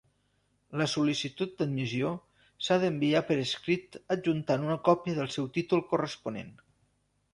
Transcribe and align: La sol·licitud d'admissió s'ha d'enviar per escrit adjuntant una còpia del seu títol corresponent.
La 0.81 0.85
sol·licitud 0.93 1.51
d'admissió 1.59 2.13
s'ha 2.67 2.77
d'enviar 2.85 3.21
per 3.27 3.37
escrit 3.43 3.99
adjuntant 4.17 4.67
una 4.71 4.81
còpia 4.89 5.19
del 5.21 5.31
seu 5.37 5.55
títol 5.59 5.85
corresponent. 5.93 6.51